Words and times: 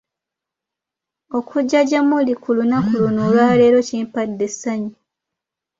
Okujja 1.37 1.79
gye 1.89 1.99
muli 2.09 2.33
ku 2.41 2.49
lunaku 2.57 2.93
luno 3.03 3.21
olwaleero 3.27 3.79
kimpadde 3.87 4.43
essanyu. 4.51 4.93